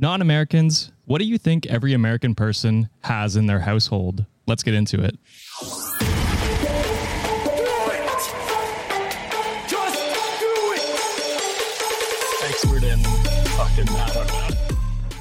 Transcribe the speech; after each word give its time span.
Non 0.00 0.22
Americans, 0.22 0.92
what 1.06 1.18
do 1.18 1.24
you 1.24 1.38
think 1.38 1.66
every 1.66 1.92
American 1.92 2.32
person 2.32 2.88
has 3.02 3.34
in 3.34 3.46
their 3.46 3.58
household? 3.58 4.26
Let's 4.46 4.62
get 4.62 4.72
into 4.72 5.02
it. 5.02 5.18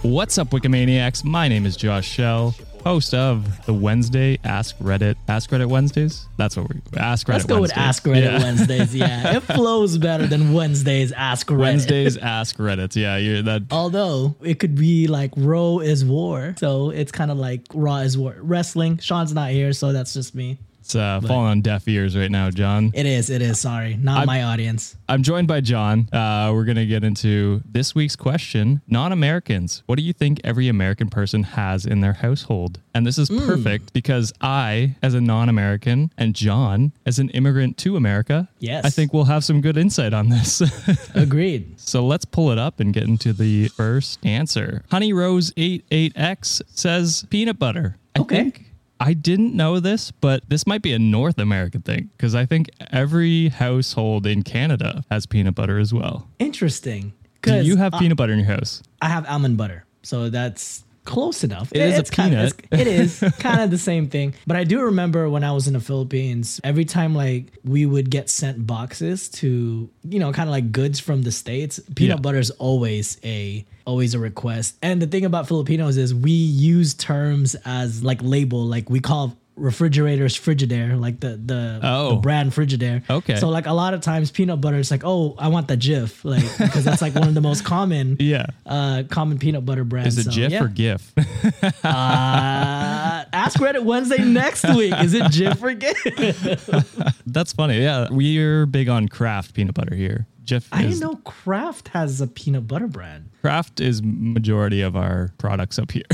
What's 0.04 0.38
up, 0.38 0.52
Wikimaniacs? 0.52 1.24
My 1.26 1.48
name 1.48 1.66
is 1.66 1.76
Josh 1.76 2.08
Shell, 2.08 2.54
host 2.84 3.14
of 3.14 3.66
the 3.66 3.74
Wednesday 3.74 4.38
Ask 4.44 4.78
Reddit. 4.80 5.16
Ask 5.28 5.50
Reddit 5.50 5.68
Wednesdays? 5.68 6.28
That's 6.38 6.56
what 6.56 6.70
we 6.70 6.80
Ask 6.98 7.28
Reddit 7.28 7.34
Let's 7.34 7.46
go 7.46 7.62
with 7.62 7.78
Ask 7.78 8.04
Reddit 8.04 8.24
Yeah. 8.24 8.40
Wednesdays. 8.44 8.96
Yeah, 8.96 9.36
it 9.38 9.42
flows 9.42 9.98
better 9.98 10.26
than 10.28 10.54
Wednesdays 10.54 11.12
Ask 11.12 11.48
Reddit. 11.48 11.58
Wednesdays 11.60 12.18
Ask 12.18 12.58
Reddit. 12.58 12.96
Yeah, 12.96 13.18
you're 13.18 13.42
that. 13.44 13.64
Although 13.72 14.36
it 14.42 14.60
could 14.60 14.76
be 14.76 15.08
like 15.08 15.32
Raw 15.36 15.80
is 15.80 16.06
War, 16.06 16.56
so 16.58 16.90
it's 16.92 17.12
kind 17.12 17.32
of 17.32 17.38
like 17.38 17.62
Raw 17.74 17.98
is 17.98 18.18
War. 18.18 18.36
Wrestling. 18.40 18.98
Sean's 19.00 19.34
not 19.34 19.52
here, 19.52 19.74
so 19.74 19.92
that's 19.94 20.14
just 20.14 20.34
me. 20.36 20.58
It's 20.88 20.96
uh, 20.96 21.20
falling 21.20 21.50
on 21.52 21.60
deaf 21.60 21.86
ears 21.90 22.16
right 22.16 22.32
now, 22.32 22.50
John. 22.50 22.92
It 22.94 23.06
is. 23.06 23.30
It 23.30 23.42
is. 23.42 23.60
Sorry, 23.60 23.98
not 24.02 24.26
my 24.26 24.44
audience. 24.44 24.96
I'm 25.10 25.22
joined 25.22 25.46
by 25.46 25.60
John. 25.60 26.08
Uh, 26.14 26.52
we're 26.54 26.64
going 26.64 26.78
to 26.78 26.86
get 26.86 27.04
into 27.04 27.62
this 27.70 27.94
week's 27.94 28.16
question 28.16 28.80
Non 28.88 29.12
Americans. 29.12 29.84
What 29.88 29.98
do 29.98 30.02
you 30.02 30.14
think 30.14 30.40
every 30.46 30.70
American 30.70 31.10
person 31.10 31.44
has 31.44 31.86
in 31.86 32.00
their 32.00 32.14
household? 32.14 32.80
And 32.94 33.06
this 33.06 33.18
is 33.18 33.28
perfect 33.28 33.92
because 33.92 34.32
I, 34.40 34.96
as 35.04 35.14
a 35.14 35.20
non 35.20 35.50
American, 35.50 36.10
and 36.18 36.34
John, 36.34 36.94
as 37.06 37.20
an 37.20 37.32
immigrant 37.32 37.76
to 37.80 37.98
America, 37.98 38.48
Yes. 38.60 38.86
I 38.86 38.90
think 38.90 39.12
we'll 39.12 39.26
have 39.26 39.44
some 39.44 39.60
good 39.60 39.76
insight 39.76 40.14
on 40.14 40.30
this. 40.30 40.62
Agreed. 41.16 41.78
so 41.82 42.06
let's 42.08 42.24
pull 42.24 42.50
it 42.52 42.58
up 42.58 42.80
and 42.80 42.94
get 42.94 43.04
into 43.04 43.34
the 43.34 43.68
first 43.68 44.26
answer. 44.26 44.84
Honey 44.90 45.12
Rose 45.12 45.52
88X 45.52 46.62
says 46.70 47.26
peanut 47.30 47.60
butter. 47.60 47.98
I 48.16 48.20
Okay. 48.22 48.36
think 48.38 48.67
I 49.00 49.14
didn't 49.14 49.54
know 49.56 49.80
this, 49.80 50.12
but 50.12 50.44
this 50.50 50.66
might 50.66 50.82
be 50.82 50.94
a 50.94 51.00
North 51.00 51.38
American 51.38 51.82
thing 51.82 52.10
because 52.18 52.34
I 52.36 52.46
think 52.46 52.70
every 52.92 53.50
household 53.50 54.26
in 54.26 54.44
Canada 54.44 55.04
has 55.12 55.26
peanut 55.26 55.56
butter 55.56 55.78
as 55.80 55.94
well. 55.94 56.28
Interesting. 56.40 57.14
Do 57.44 57.62
you 57.62 57.78
have 57.78 57.94
I- 57.94 58.00
peanut 58.00 58.18
butter 58.18 58.34
in 58.34 58.40
your 58.40 58.48
house? 58.48 58.82
I 59.02 59.10
have 59.10 59.26
almond 59.28 59.58
butter, 59.58 59.86
so 60.04 60.30
that's 60.30 60.84
close 61.08 61.44
enough. 61.44 61.72
It 61.74 61.82
is 61.82 61.96
a 61.96 62.00
it's 62.00 62.10
kind 62.12 62.36
of 62.36 62.56
peanut. 62.70 62.82
it 62.82 62.88
is 62.88 63.24
kind 63.40 63.62
of 63.62 63.72
the 63.72 63.78
same 63.80 64.08
thing. 64.10 64.36
But 64.46 64.58
I 64.58 64.64
do 64.64 64.82
remember 64.84 65.28
when 65.30 65.44
I 65.44 65.52
was 65.54 65.68
in 65.68 65.74
the 65.74 65.80
Philippines, 65.80 66.62
every 66.64 66.86
time 66.86 67.16
like 67.16 67.46
we 67.64 67.86
would 67.88 68.12
get 68.12 68.30
sent 68.30 68.68
boxes 68.68 69.30
to 69.40 69.90
you 70.04 70.20
know 70.20 70.32
kind 70.32 70.48
of 70.50 70.52
like 70.52 70.72
goods 70.72 71.00
from 71.00 71.24
the 71.24 71.32
states, 71.32 71.80
peanut 71.96 72.18
Yeah. 72.18 72.22
butter 72.22 72.38
is 72.40 72.52
always 72.52 73.18
a 73.24 73.66
always 73.86 74.14
a 74.14 74.20
request. 74.20 74.76
And 74.84 75.02
the 75.02 75.08
thing 75.08 75.24
about 75.26 75.48
Filipinos 75.48 75.96
is 75.98 76.14
we 76.14 76.32
use 76.32 76.94
terms 76.94 77.56
as 77.66 78.04
like 78.04 78.20
label, 78.22 78.66
like 78.66 78.90
we 78.90 79.00
call 79.00 79.38
refrigerators 79.58 80.38
Frigidaire, 80.40 81.00
like 81.00 81.20
the 81.20 81.36
the, 81.44 81.80
Oh. 81.84 82.10
the 82.12 82.16
brand 82.18 82.52
Frigidaire. 82.52 83.02
Okay. 83.10 83.36
So 83.36 83.50
like 83.50 83.66
a 83.66 83.74
lot 83.74 83.94
of 83.94 84.02
times 84.02 84.32
peanut 84.32 84.62
butter 84.62 84.78
is 84.78 84.92
like, 84.92 85.02
oh, 85.04 85.36
I 85.38 85.48
want 85.50 85.68
the 85.68 85.76
Jif, 85.78 86.24
like 86.24 86.44
because 86.58 86.86
that's 86.86 87.02
like 87.02 87.16
one 87.16 87.28
of 87.28 87.34
the 87.34 87.42
most 87.42 87.66
common 87.66 88.16
Yeah. 88.20 88.46
uh 88.66 89.04
common 89.10 89.40
peanut 89.40 89.66
butter 89.66 89.84
brands. 89.84 90.18
Is 90.18 90.28
it 90.28 90.32
So, 90.32 90.40
Jif 90.40 90.50
yeah. 90.52 90.64
or 90.64 90.68
GIF? 90.68 91.14
Uh, 91.84 93.26
ask 93.34 93.60
Reddit 93.60 93.84
Wednesday 93.84 94.24
next 94.24 94.64
week. 94.76 94.94
Is 95.00 95.14
it 95.14 95.24
Jif 95.24 95.62
or 95.62 95.74
GIF? 95.74 97.16
That's 97.26 97.54
funny. 97.54 97.82
Yeah, 97.82 98.08
we're 98.12 98.66
big 98.66 98.90
on 98.90 99.08
Kraft 99.08 99.54
peanut 99.54 99.74
butter 99.76 99.96
here. 99.96 100.28
Jif 100.46 100.66
I 100.72 100.84
is 100.84 101.00
didn't 101.00 101.12
know 101.12 101.20
Kraft 101.24 101.90
has 101.90 102.22
a 102.22 102.28
peanut 102.28 102.68
butter 102.68 102.88
brand. 102.88 103.30
Kraft 103.48 103.80
is 103.80 104.02
majority 104.04 104.82
of 104.82 104.98
our 104.98 105.32
products 105.38 105.80
up 105.80 105.92
here. 105.92 106.04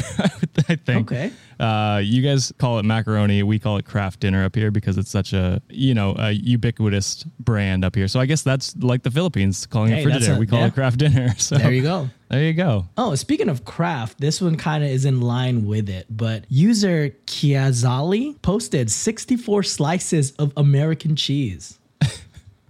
I 0.69 0.75
think. 0.75 1.11
Okay. 1.11 1.31
Uh, 1.59 1.99
you 2.03 2.21
guys 2.21 2.53
call 2.59 2.77
it 2.77 2.83
macaroni. 2.85 3.41
We 3.41 3.57
call 3.57 3.77
it 3.77 3.85
Kraft 3.85 4.19
Dinner 4.19 4.45
up 4.45 4.55
here 4.55 4.69
because 4.69 4.99
it's 4.99 5.09
such 5.09 5.33
a 5.33 5.59
you 5.67 5.95
know 5.95 6.15
a 6.19 6.29
ubiquitous 6.31 7.23
brand 7.39 7.83
up 7.83 7.95
here. 7.95 8.07
So 8.07 8.19
I 8.19 8.27
guess 8.27 8.43
that's 8.43 8.75
like 8.77 9.01
the 9.01 9.09
Philippines 9.09 9.65
calling 9.65 9.91
Hey, 9.93 10.03
it 10.03 10.07
Frigidaire. 10.07 10.35
a- 10.35 10.39
we 10.39 10.45
call 10.45 10.59
yeah. 10.59 10.67
it 10.67 10.73
Kraft 10.75 10.99
Dinner. 10.99 11.33
So 11.39 11.57
There 11.57 11.71
you 11.73 11.81
go. 11.81 12.09
There 12.29 12.43
you 12.43 12.53
go. 12.53 12.85
Oh, 12.97 13.15
speaking 13.15 13.49
of 13.49 13.65
Kraft, 13.65 14.19
this 14.19 14.39
one 14.39 14.55
kind 14.55 14.83
of 14.83 14.89
is 14.91 15.03
in 15.05 15.19
line 15.21 15.65
with 15.65 15.89
it. 15.89 16.05
But 16.09 16.45
user 16.49 17.09
Kiazali 17.25 18.39
posted 18.43 18.91
64 18.91 19.63
slices 19.63 20.31
of 20.33 20.53
American 20.55 21.15
cheese. 21.15 21.79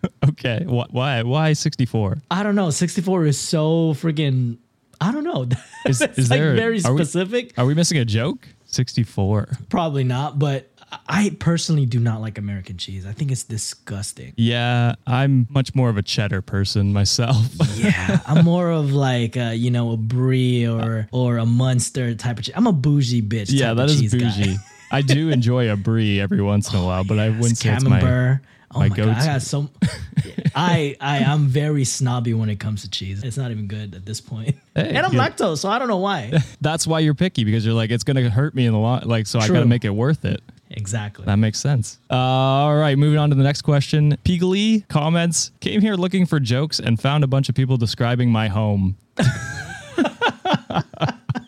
Okay. 0.30 0.64
Why? 0.68 1.24
Why 1.24 1.54
sixty 1.54 1.86
four? 1.86 2.18
I 2.32 2.44
don't 2.44 2.56
know. 2.56 2.70
64 2.70 3.26
is 3.26 3.38
so 3.40 3.94
freaking. 3.94 4.58
I 5.02 5.12
don't 5.12 5.24
know. 5.24 5.48
Is- 5.86 6.02
is 6.02 6.30
like 6.30 6.40
there- 6.40 6.56
very 6.56 6.82
are 6.84 6.94
we- 6.94 7.04
specific. 7.04 7.54
Are 7.58 7.66
we 7.66 7.74
missing 7.74 7.98
a 7.98 8.06
joke? 8.06 8.48
Sixty 8.66 9.04
four. 9.04 9.50
Probably 9.70 10.04
not. 10.04 10.40
But 10.40 10.70
I 11.08 11.36
personally 11.40 11.86
do 11.86 12.00
not 12.00 12.22
like 12.22 12.38
American 12.38 12.78
cheese. 12.78 13.06
I 13.06 13.12
think 13.12 13.32
it's 13.32 13.44
disgusting. 13.44 14.34
Yeah, 14.38 14.96
I'm 15.08 15.48
much 15.50 15.76
more 15.76 15.90
of 15.90 15.98
a 15.98 16.04
cheddar 16.04 16.42
person 16.42 16.94
myself. 16.94 17.48
Yeah, 17.76 18.20
I'm 18.26 18.46
more 18.46 18.70
of 18.72 18.94
like 18.94 19.36
uh, 19.36 19.52
you 19.56 19.72
know 19.72 19.92
a 19.92 19.98
brie 19.98 20.66
or 20.68 21.08
or 21.12 21.38
a 21.38 21.46
Munster 21.46 22.16
type 22.16 22.40
of 22.40 22.46
cheese. 22.46 22.56
I'm 22.56 22.68
a 22.68 22.72
bougie 22.74 23.22
bitch. 23.22 23.48
yeah, 23.50 23.74
that 23.74 23.90
is 23.90 24.12
bougie. 24.14 24.56
I 24.92 25.02
do 25.02 25.30
enjoy 25.30 25.70
a 25.72 25.76
brie 25.76 26.20
every 26.22 26.42
once 26.42 26.72
in 26.72 26.80
a 26.80 26.86
while, 26.86 27.04
but 27.04 27.20
I 27.20 27.30
wouldn't 27.30 27.58
say 27.58 27.74
it's 27.74 27.84
my. 27.84 28.40
Oh 28.76 28.80
my 28.80 28.90
my, 28.90 28.96
god, 28.96 29.10
I 29.10 29.14
go-to. 29.14 29.26
got 29.26 29.42
so. 29.42 29.70
I 30.56 30.96
I 31.02 31.18
am 31.20 31.48
very 31.48 31.84
snobby 31.84 32.34
when 32.34 32.50
it 32.50 32.60
comes 32.60 32.82
to 32.84 32.90
cheese. 32.90 33.24
It's 33.24 33.38
not 33.38 33.52
even 33.52 33.68
good 33.68 33.96
at 33.96 34.06
this 34.06 34.22
point. 34.22 34.56
Hey, 34.76 34.88
and 34.90 35.06
I'm 35.06 35.12
good. 35.12 35.20
lactose, 35.20 35.60
so 35.60 35.70
I 35.70 35.78
don't 35.78 35.88
know 35.88 35.98
why. 35.98 36.32
That's 36.62 36.88
why 36.88 36.98
you're 37.02 37.14
picky 37.14 37.44
because 37.44 37.64
you're 37.64 37.76
like 37.76 37.92
it's 37.92 38.04
gonna 38.04 38.28
hurt 38.28 38.56
me 38.56 38.66
in 38.66 38.74
the 38.74 38.80
long. 38.80 39.02
Like 39.06 39.28
so, 39.28 39.38
I 39.38 39.48
gotta 39.48 39.68
make 39.68 39.86
it 39.86 39.92
worth 39.92 40.26
it. 40.26 40.42
exactly. 40.72 41.26
That 41.26 41.36
makes 41.36 41.60
sense. 41.60 42.00
Uh, 42.10 42.16
all 42.16 42.76
right, 42.76 42.98
moving 42.98 43.20
on 43.20 43.30
to 43.30 43.36
the 43.36 43.44
next 43.44 43.62
question. 43.62 44.18
Pigly 44.26 44.84
comments 44.88 45.52
came 45.60 45.80
here 45.80 45.94
looking 45.94 46.26
for 46.26 46.40
jokes 46.40 46.80
and 46.80 47.00
found 47.00 47.24
a 47.24 47.28
bunch 47.28 47.50
of 47.50 47.56
people 47.56 47.78
describing 47.78 48.32
my 48.32 48.48
home. 48.48 48.98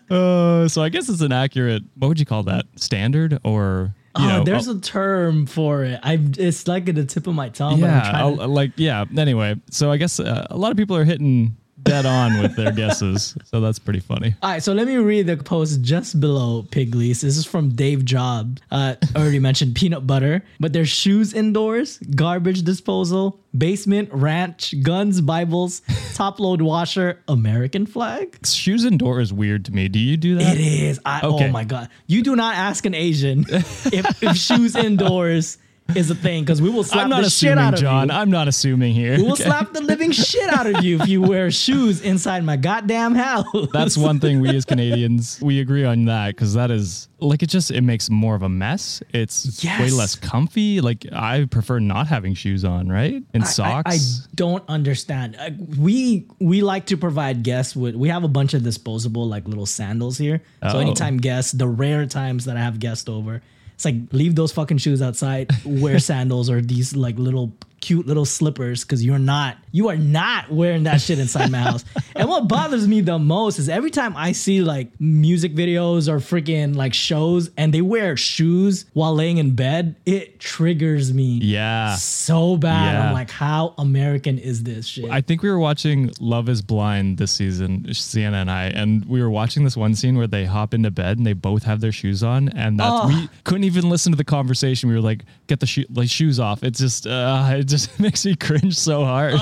uh, 0.09 0.67
so 0.67 0.83
I 0.83 0.89
guess 0.89 1.09
it's 1.09 1.21
an 1.21 1.31
accurate. 1.31 1.81
What 1.97 2.09
would 2.09 2.19
you 2.19 2.25
call 2.27 2.43
that? 2.43 2.65
Standard 2.75 3.39
or 3.43 3.93
you 4.17 4.25
oh, 4.25 4.27
know? 4.27 4.43
there's 4.43 4.67
oh, 4.67 4.77
a 4.77 4.79
term 4.79 5.45
for 5.45 5.83
it. 5.83 5.99
I 6.01 6.19
it's 6.37 6.67
like 6.67 6.87
at 6.87 6.95
the 6.95 7.05
tip 7.05 7.27
of 7.27 7.35
my 7.35 7.49
tongue. 7.49 7.83
I'm 7.83 7.89
yeah, 7.89 8.23
like 8.45 8.71
yeah. 8.77 9.05
Anyway, 9.17 9.55
so 9.69 9.91
I 9.91 9.97
guess 9.97 10.19
uh, 10.19 10.47
a 10.49 10.57
lot 10.57 10.71
of 10.71 10.77
people 10.77 10.95
are 10.95 11.03
hitting 11.03 11.57
dead 11.85 12.05
on 12.05 12.41
with 12.41 12.55
their 12.55 12.71
guesses, 12.71 13.37
so 13.45 13.61
that's 13.61 13.79
pretty 13.79 13.99
funny. 13.99 14.35
All 14.41 14.49
right, 14.49 14.61
so 14.61 14.73
let 14.73 14.87
me 14.87 14.97
read 14.97 15.27
the 15.27 15.37
post 15.37 15.81
just 15.81 16.19
below 16.19 16.63
Pigleys. 16.63 17.21
This 17.21 17.37
is 17.37 17.45
from 17.45 17.69
Dave 17.69 18.03
Job. 18.03 18.59
Uh, 18.71 18.95
already 19.15 19.39
mentioned 19.39 19.75
peanut 19.75 20.05
butter, 20.05 20.43
but 20.59 20.73
there's 20.73 20.89
shoes 20.89 21.33
indoors, 21.33 21.99
garbage 22.15 22.63
disposal, 22.63 23.39
basement, 23.57 24.09
ranch, 24.11 24.73
guns, 24.83 25.21
Bibles, 25.21 25.81
top 26.15 26.39
load 26.39 26.61
washer, 26.61 27.21
American 27.27 27.85
flag. 27.85 28.45
Shoes 28.45 28.83
indoor 28.83 29.21
is 29.21 29.31
weird 29.31 29.63
to 29.65 29.71
me. 29.71 29.87
Do 29.87 29.99
you 29.99 30.17
do 30.17 30.35
that? 30.35 30.55
It 30.55 30.61
is. 30.61 30.99
I, 31.05 31.21
Okay. 31.25 31.47
Oh 31.47 31.51
my 31.51 31.63
god! 31.63 31.89
You 32.07 32.21
do 32.23 32.35
not 32.35 32.55
ask 32.55 32.85
an 32.85 32.93
Asian 32.93 33.45
if, 33.49 34.21
if 34.23 34.35
shoes 34.35 34.75
indoors 34.75 35.57
is 35.93 36.09
a 36.09 36.15
thing 36.15 36.43
because 36.43 36.61
we 36.61 36.69
will 36.69 36.83
slap 36.83 37.03
I'm 37.03 37.09
not 37.09 37.23
the 37.23 37.29
shit 37.29 37.57
out 37.59 37.75
of 37.75 37.79
John. 37.79 38.09
you. 38.09 38.15
I'm 38.15 38.31
not 38.31 38.47
assuming 38.47 38.95
here. 38.95 39.17
we 39.17 39.23
will 39.23 39.33
Okay. 39.33 39.43
slap 39.43 39.71
the 39.71 39.81
living 39.81 40.11
shit 40.29 40.49
out 40.49 40.65
of 40.65 40.83
you 40.83 40.99
if 40.99 41.07
you 41.07 41.21
wear 41.21 41.51
shoes 41.51 42.01
inside 42.01 42.43
my 42.43 42.57
goddamn 42.57 43.13
house. 43.13 43.45
That's 43.71 43.95
one 43.95 44.19
thing 44.19 44.41
we 44.41 44.49
as 44.55 44.65
Canadians 44.65 45.39
we 45.41 45.59
agree 45.59 45.85
on 45.85 46.05
that 46.05 46.29
because 46.29 46.55
that 46.55 46.71
is 46.71 47.07
like 47.19 47.43
it 47.43 47.49
just 47.49 47.69
it 47.69 47.81
makes 47.81 48.09
more 48.09 48.33
of 48.35 48.41
a 48.41 48.49
mess. 48.49 49.03
It's 49.13 49.63
way 49.63 49.91
less 49.91 50.15
comfy. 50.15 50.81
Like 50.81 51.05
I 51.13 51.45
prefer 51.45 51.77
not 51.79 52.07
having 52.07 52.33
shoes 52.33 52.65
on, 52.65 52.89
right? 52.89 53.21
And 53.35 53.43
I- 53.43 53.45
socks. 53.45 53.91
I, 53.91 53.95
I 53.95 53.97
don't 54.33 54.63
understand. 54.67 55.37
We 55.77 56.25
we 56.39 56.61
like 56.63 56.87
to 56.87 56.97
provide 56.97 57.43
guests 57.43 57.75
with. 57.75 57.95
We 57.95 58.09
have 58.09 58.23
a 58.23 58.27
bunch 58.27 58.55
of 58.55 58.63
disposable 58.63 59.27
like 59.27 59.47
little 59.47 59.65
sandals 59.67 60.17
here. 60.17 60.41
So 60.63 60.77
Oh. 60.77 60.79
anytime 60.79 61.17
guests, 61.17 61.51
the 61.51 61.67
rare 61.67 62.05
times 62.07 62.45
that 62.45 62.57
I 62.57 62.61
have 62.61 62.79
guests 62.79 63.07
over, 63.07 63.41
it's 63.75 63.85
like 63.85 63.95
leave 64.11 64.35
those 64.35 64.51
fucking 64.51 64.79
shoes 64.79 65.01
outside. 65.01 65.51
Wear 65.65 65.99
sandals 66.09 66.49
or 66.49 66.61
these 66.61 66.95
like 66.95 67.19
little 67.19 67.53
cute 67.85 68.07
little 68.07 68.25
slippers 68.25 68.83
because 68.83 69.05
you're 69.05 69.19
not 69.19 69.57
you 69.71 69.89
are 69.89 69.97
not 69.97 70.49
wearing 70.49 70.83
that 70.83 70.99
shit 71.01 71.19
inside 71.19 71.51
my 71.51 71.59
house. 71.59 71.85
And 72.17 72.29
what 72.29 72.47
bothers 72.47 72.87
me 72.87 73.01
the 73.01 73.19
most 73.19 73.59
is 73.59 73.67
every 73.67 73.91
time 73.91 74.15
I 74.15 74.31
see 74.31 74.61
like 74.61 74.89
music 75.01 75.53
videos 75.53 76.07
or 76.07 76.19
freaking 76.19 76.73
like 76.73 76.93
shows 76.93 77.49
and 77.57 77.73
they 77.73 77.81
wear 77.81 78.15
shoes 78.15 78.85
while 78.93 79.13
laying 79.13 79.37
in 79.37 79.53
bed, 79.53 79.97
it 80.05 80.39
triggers 80.39 81.13
me 81.13 81.39
yeah. 81.43 81.95
so 81.95 82.55
bad. 82.55 82.93
Yeah. 82.93 83.07
I'm 83.09 83.13
like, 83.13 83.29
how 83.29 83.73
American 83.77 84.39
is 84.39 84.63
this 84.63 84.87
shit? 84.87 85.09
I 85.11 85.19
think 85.19 85.43
we 85.43 85.49
were 85.49 85.59
watching 85.59 86.09
Love 86.21 86.47
is 86.47 86.61
Blind 86.61 87.17
this 87.17 87.33
season, 87.33 87.93
Sienna 87.93 88.37
and 88.37 88.49
I, 88.49 88.67
and 88.67 89.03
we 89.05 89.21
were 89.21 89.29
watching 89.29 89.65
this 89.65 89.75
one 89.75 89.93
scene 89.93 90.15
where 90.17 90.25
they 90.27 90.45
hop 90.45 90.73
into 90.73 90.91
bed 90.91 91.17
and 91.17 91.27
they 91.27 91.33
both 91.33 91.63
have 91.63 91.81
their 91.81 91.91
shoes 91.91 92.23
on, 92.23 92.47
and 92.49 92.79
that's 92.79 92.89
Oh. 92.95 93.07
we 93.09 93.27
couldn't 93.43 93.65
even 93.65 93.89
listen 93.89 94.13
to 94.13 94.17
the 94.17 94.23
conversation. 94.23 94.87
We 94.87 94.95
were 94.95 95.01
like, 95.01 95.25
"Get 95.47 95.59
the 95.59 95.67
shoe, 95.67 95.83
like 95.93 96.09
shoes 96.09 96.39
off." 96.39 96.63
It's 96.63 96.79
just, 96.79 97.05
uh, 97.05 97.45
it 97.59 97.65
just 97.65 97.74
makes 97.99 98.25
me 98.25 98.35
cringe 98.35 98.77
so 98.77 99.03
hard. 99.05 99.35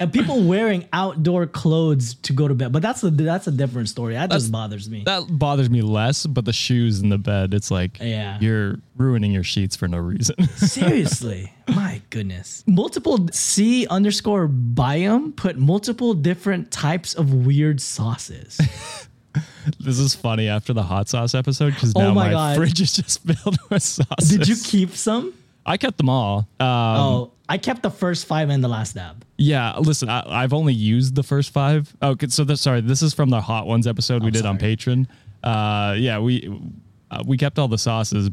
and 0.00 0.12
people 0.12 0.42
wearing 0.42 0.86
outdoor 0.92 1.46
clothes 1.46 2.14
to 2.22 2.32
go 2.32 2.48
to 2.48 2.54
bed. 2.54 2.72
But 2.72 2.82
that's 2.82 3.02
a 3.02 3.10
that's 3.10 3.46
a 3.46 3.50
different 3.50 3.88
story. 3.88 4.14
That 4.14 4.28
That's- 4.30 4.42
just 4.42 4.52
bothers 4.52 4.88
me. 4.88 5.02
that 5.06 5.24
bothers 5.28 5.70
me 5.70 5.82
less, 5.82 6.26
but 6.26 6.44
the 6.44 6.52
shoes 6.52 7.00
in 7.00 7.08
the 7.08 7.18
bed, 7.18 7.54
it's 7.54 7.70
like 7.70 7.98
Yeah. 8.00 8.38
you're 8.40 8.76
ruining 8.96 9.32
your 9.32 9.44
sheets 9.44 9.76
for 9.76 9.88
no 9.88 9.98
reason. 9.98 10.46
Seriously, 10.56 11.52
my 11.68 12.02
goodness. 12.10 12.64
Multiple 12.66 13.28
C 13.32 13.86
underscore 13.88 14.48
biome 14.48 15.34
put 15.36 15.56
multiple 15.58 16.14
different 16.14 16.70
types 16.70 17.14
of 17.14 17.32
weird 17.32 17.80
sauces. 17.80 18.58
this 19.80 19.98
is 19.98 20.14
funny 20.14 20.48
after 20.48 20.72
the 20.72 20.82
hot 20.82 21.08
sauce 21.08 21.34
episode 21.34 21.74
because 21.74 21.92
Oh 21.94 22.00
now 22.00 22.14
my 22.14 22.32
my, 22.32 22.56
fridge 22.56 22.80
is 22.80 22.92
just 22.94 23.22
filled 23.22 23.58
with 23.70 23.82
sauces. 23.82 24.30
Did 24.30 24.48
you 24.48 24.56
keep 24.56 24.90
some? 24.96 25.34
I 25.68 25.76
kept 25.76 25.98
them 25.98 26.08
all. 26.08 26.48
Um, 26.58 26.66
Oh, 26.66 27.32
I 27.48 27.58
kept 27.58 27.82
the 27.82 27.90
first 27.90 28.26
five 28.26 28.48
and 28.50 28.64
the 28.64 28.68
last 28.68 28.94
dab. 28.94 29.24
Yeah, 29.36 29.76
listen, 29.78 30.08
I, 30.08 30.22
I've 30.26 30.52
only 30.52 30.74
used 30.74 31.14
the 31.14 31.22
first 31.22 31.52
five. 31.52 31.94
Oh, 32.02 32.10
okay, 32.10 32.28
so 32.28 32.44
this, 32.44 32.60
sorry, 32.60 32.80
this 32.80 33.02
is 33.02 33.14
from 33.14 33.30
the 33.30 33.40
Hot 33.40 33.66
Ones 33.66 33.86
episode 33.86 34.24
we 34.24 34.30
did 34.30 34.44
on 34.46 34.58
sorry. 34.58 34.76
Patreon. 34.76 35.06
Uh, 35.44 35.94
yeah, 35.96 36.18
we 36.18 36.50
uh, 37.10 37.22
we 37.26 37.36
kept 37.36 37.58
all 37.58 37.68
the 37.68 37.78
sauces, 37.78 38.30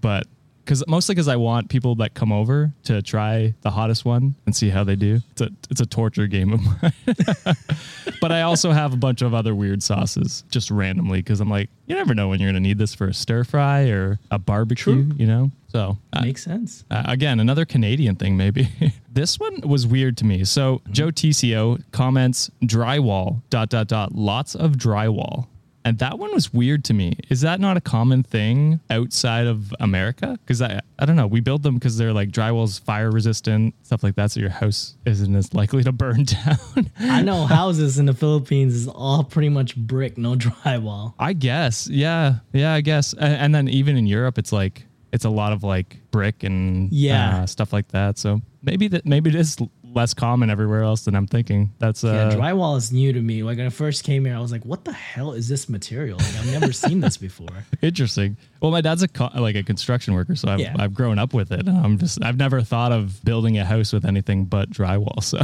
but 0.00 0.26
because 0.66 0.84
mostly 0.88 1.14
because 1.14 1.28
I 1.28 1.36
want 1.36 1.70
people 1.70 1.94
that 1.96 2.14
come 2.14 2.32
over 2.32 2.72
to 2.84 3.00
try 3.00 3.54
the 3.62 3.70
hottest 3.70 4.04
one 4.04 4.34
and 4.44 4.54
see 4.54 4.68
how 4.68 4.82
they 4.84 4.96
do. 4.96 5.20
It's 5.30 5.40
a 5.40 5.50
it's 5.70 5.80
a 5.80 5.86
torture 5.86 6.26
game 6.26 6.52
of 6.52 6.60
mine. 6.82 7.56
but 8.20 8.32
I 8.32 8.42
also 8.42 8.72
have 8.72 8.92
a 8.92 8.96
bunch 8.96 9.22
of 9.22 9.32
other 9.32 9.54
weird 9.54 9.82
sauces 9.82 10.44
just 10.50 10.70
randomly 10.70 11.20
because 11.20 11.40
I'm 11.40 11.48
like, 11.48 11.70
you 11.86 11.94
never 11.94 12.14
know 12.14 12.28
when 12.28 12.40
you're 12.40 12.48
gonna 12.50 12.60
need 12.60 12.78
this 12.78 12.94
for 12.94 13.06
a 13.08 13.14
stir 13.14 13.44
fry 13.44 13.88
or 13.88 14.18
a 14.30 14.38
barbecue, 14.38 15.04
True. 15.04 15.12
you 15.16 15.26
know. 15.26 15.50
So 15.68 15.98
uh, 16.12 16.22
Makes 16.22 16.42
sense. 16.44 16.84
uh, 16.90 17.02
again, 17.06 17.38
another 17.40 17.64
Canadian 17.64 18.16
thing, 18.16 18.36
maybe. 18.36 18.68
this 19.12 19.38
one 19.38 19.60
was 19.60 19.86
weird 19.86 20.16
to 20.18 20.24
me. 20.24 20.44
So 20.44 20.80
Joe 20.90 21.08
TCO 21.08 21.82
comments 21.92 22.50
drywall 22.62 23.42
dot 23.50 23.68
dot 23.68 23.86
dot 23.88 24.12
lots 24.14 24.54
of 24.54 24.72
drywall. 24.72 25.46
And 25.86 25.98
that 26.00 26.18
one 26.18 26.32
was 26.34 26.52
weird 26.52 26.84
to 26.86 26.94
me. 26.94 27.16
Is 27.30 27.42
that 27.42 27.60
not 27.60 27.76
a 27.76 27.80
common 27.80 28.24
thing 28.24 28.80
outside 28.90 29.46
of 29.46 29.72
America? 29.78 30.36
Because 30.44 30.60
I, 30.60 30.80
I 30.98 31.06
don't 31.06 31.14
know. 31.14 31.28
We 31.28 31.38
build 31.38 31.62
them 31.62 31.74
because 31.76 31.96
they're 31.96 32.12
like 32.12 32.30
drywall's 32.30 32.80
fire 32.80 33.10
resistant, 33.10 33.72
stuff 33.84 34.02
like 34.02 34.16
that. 34.16 34.32
So 34.32 34.40
your 34.40 34.50
house 34.50 34.96
isn't 35.06 35.34
as 35.36 35.54
likely 35.54 35.84
to 35.84 35.92
burn 35.92 36.24
down. 36.44 36.90
I 36.98 37.22
know 37.22 37.46
houses 37.46 37.98
in 38.00 38.06
the 38.06 38.14
Philippines 38.14 38.74
is 38.74 38.88
all 38.88 39.22
pretty 39.22 39.48
much 39.48 39.76
brick, 39.76 40.18
no 40.18 40.34
drywall. 40.36 41.14
I 41.20 41.32
guess. 41.34 41.86
Yeah. 41.88 42.36
Yeah, 42.52 42.74
I 42.74 42.80
guess. 42.80 43.14
A- 43.14 43.22
And, 43.22 43.54
then 43.54 43.68
even 43.68 43.96
in 43.96 44.08
Europe, 44.08 44.38
it's 44.38 44.50
like, 44.52 44.86
it's 45.12 45.24
a 45.24 45.30
lot 45.30 45.52
of 45.52 45.62
like 45.62 45.98
brick 46.10 46.42
and 46.42 46.92
Yeah. 46.92 47.42
uh, 47.42 47.46
stuff 47.46 47.72
like 47.72 47.86
that. 47.88 48.18
So 48.18 48.42
maybe 48.62 48.88
that, 48.88 49.06
maybe 49.06 49.30
it 49.30 49.36
is 49.36 49.56
less 49.96 50.14
common 50.14 50.50
everywhere 50.50 50.82
else 50.82 51.04
than 51.06 51.16
I'm 51.16 51.26
thinking. 51.26 51.72
That's, 51.78 52.04
uh, 52.04 52.30
Yeah, 52.30 52.36
drywall 52.38 52.76
is 52.76 52.92
new 52.92 53.12
to 53.12 53.20
me. 53.20 53.42
Like 53.42 53.56
when 53.58 53.66
I 53.66 53.70
first 53.70 54.04
came 54.04 54.24
here, 54.26 54.36
I 54.36 54.38
was 54.38 54.52
like, 54.52 54.64
"What 54.64 54.84
the 54.84 54.92
hell 54.92 55.32
is 55.32 55.48
this 55.48 55.68
material? 55.68 56.18
Like 56.18 56.36
I've 56.36 56.52
never 56.60 56.72
seen 56.72 57.00
this 57.00 57.16
before." 57.16 57.48
interesting. 57.82 58.36
Well, 58.60 58.70
my 58.70 58.80
dad's 58.80 59.02
a 59.02 59.08
co- 59.08 59.30
like 59.34 59.56
a 59.56 59.62
construction 59.62 60.14
worker, 60.14 60.36
so 60.36 60.48
I've, 60.48 60.60
Yeah. 60.60 60.74
I've 60.78 60.94
grown 60.94 61.18
up 61.18 61.34
with 61.34 61.50
it. 61.50 61.66
I'm 61.66 61.98
just 61.98 62.22
I've 62.22 62.36
never 62.36 62.62
thought 62.62 62.92
of 62.92 63.24
building 63.24 63.58
a 63.58 63.64
house 63.64 63.92
with 63.92 64.04
anything 64.04 64.44
but 64.44 64.70
drywall. 64.70 65.16
So 65.26 65.38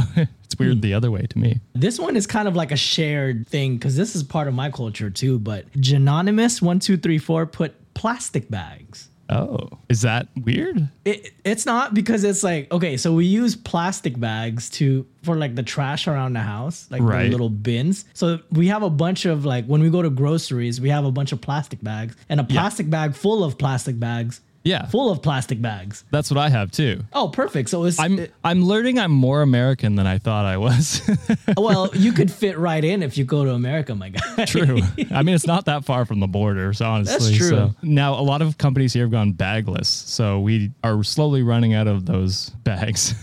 it's 0.45 0.57
weird 0.59 0.81
the 0.83 0.93
other 0.93 1.09
way 1.09 1.23
to 1.23 1.37
me. 1.39 1.59
This 1.73 1.97
one 1.99 2.15
is 2.15 2.27
kind 2.27 2.47
of 2.47 2.55
like 2.55 2.71
a 2.71 2.77
shared 2.77 3.47
thing 3.47 3.75
because 3.75 3.95
this 3.97 4.15
is 4.15 4.21
part 4.23 4.47
of 4.47 4.53
my 4.53 4.69
culture 4.69 5.09
too. 5.09 5.39
But 5.39 5.71
Janonymous 5.73 6.61
one 6.61 6.79
two 6.79 6.95
three 6.97 7.17
four 7.17 7.45
put 7.47 7.73
plastic 7.95 8.49
bags. 8.51 9.09
Oh, 9.29 9.69
is 9.89 10.01
that 10.01 10.27
weird? 10.35 10.89
It, 11.05 11.31
it's 11.45 11.65
not 11.65 11.93
because 11.93 12.23
it's 12.23 12.43
like 12.43 12.71
okay, 12.71 12.97
so 12.97 13.13
we 13.13 13.25
use 13.25 13.55
plastic 13.55 14.19
bags 14.19 14.69
to 14.71 15.05
for 15.23 15.37
like 15.37 15.55
the 15.55 15.63
trash 15.63 16.07
around 16.07 16.33
the 16.33 16.41
house, 16.41 16.87
like 16.91 17.01
Right. 17.01 17.23
the 17.23 17.29
little 17.31 17.49
bins. 17.49 18.05
So 18.13 18.39
we 18.51 18.67
have 18.67 18.83
a 18.83 18.89
bunch 18.89 19.25
of 19.25 19.45
like 19.45 19.65
when 19.65 19.81
we 19.81 19.89
go 19.89 20.01
to 20.01 20.09
groceries, 20.09 20.81
we 20.81 20.89
have 20.89 21.05
a 21.05 21.11
bunch 21.11 21.31
of 21.31 21.39
plastic 21.41 21.81
bags 21.81 22.15
and 22.29 22.39
a 22.39 22.43
plastic 22.43 22.89
bag 22.89 23.15
full 23.15 23.43
of 23.43 23.57
plastic 23.57 23.99
bags. 23.99 24.41
Yeah. 24.63 24.85
full 24.87 25.11
of 25.11 25.21
plastic 25.21 25.61
bags. 25.61 26.03
That's 26.11 26.31
what 26.31 26.37
I 26.37 26.49
have 26.49 26.71
too. 26.71 27.03
Oh, 27.13 27.27
perfect. 27.29 27.69
So 27.69 27.83
it's 27.85 27.99
I'm 27.99 28.27
I'm 28.43 28.63
learning 28.63 28.97
I'm 28.99 29.11
more 29.11 29.41
American 29.41 29.95
than 29.95 30.07
I 30.07 30.17
thought 30.17 30.45
I 30.45 30.57
was. 30.57 31.01
well, 31.57 31.89
you 31.93 32.13
could 32.13 32.31
fit 32.31 32.57
right 32.57 32.83
in 32.83 33.03
if 33.03 33.17
you 33.17 33.25
go 33.25 33.43
to 33.43 33.51
America, 33.51 33.93
my 33.95 34.09
guy. 34.09 34.45
true. 34.45 34.79
I 35.11 35.23
mean, 35.23 35.35
it's 35.35 35.47
not 35.47 35.65
that 35.65 35.85
far 35.85 36.05
from 36.05 36.19
the 36.19 36.27
border, 36.27 36.73
so 36.73 36.85
honestly. 36.85 37.13
That's 37.31 37.37
true. 37.37 37.49
So 37.49 37.75
now 37.81 38.13
a 38.13 38.21
lot 38.23 38.41
of 38.41 38.57
companies 38.57 38.93
here 38.93 39.03
have 39.03 39.11
gone 39.11 39.33
bagless, 39.33 39.89
so 39.89 40.39
we 40.39 40.71
are 40.83 41.03
slowly 41.03 41.43
running 41.43 41.73
out 41.73 41.87
of 41.87 42.05
those 42.05 42.49
bags. 42.63 43.15